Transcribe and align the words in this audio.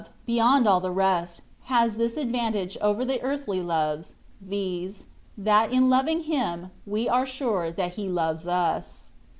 (beyond 0.25 0.67
all 0.67 0.79
the 0.79 0.89
rest) 0.89 1.43
has 1.65 1.97
this 1.97 2.17
advantage 2.17 2.75
over 2.81 3.03
other 3.03 3.19
earthly 3.21 3.61
loves, 3.61 4.15
viz., 4.41 5.03
that 5.37 5.71
in 5.71 5.91
loving 5.91 6.23
Him, 6.23 6.71
we 6.87 7.07
are 7.07 7.27
sure 7.27 7.69
that 7.71 7.93
He 7.93 8.09
loves 8.09 8.47
ns. 8.47 9.11